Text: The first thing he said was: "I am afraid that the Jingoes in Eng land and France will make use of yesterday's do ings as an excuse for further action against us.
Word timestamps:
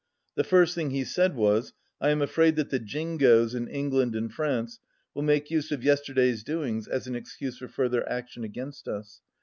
The 0.33 0.43
first 0.43 0.73
thing 0.73 0.89
he 0.89 1.03
said 1.03 1.35
was: 1.35 1.73
"I 2.01 2.09
am 2.09 2.23
afraid 2.23 2.55
that 2.55 2.71
the 2.71 2.79
Jingoes 2.79 3.53
in 3.53 3.67
Eng 3.69 3.91
land 3.91 4.15
and 4.15 4.33
France 4.33 4.79
will 5.13 5.21
make 5.21 5.51
use 5.51 5.69
of 5.71 5.83
yesterday's 5.83 6.43
do 6.43 6.63
ings 6.63 6.87
as 6.87 7.05
an 7.05 7.13
excuse 7.15 7.59
for 7.59 7.67
further 7.67 8.09
action 8.09 8.43
against 8.43 8.87
us. 8.87 9.21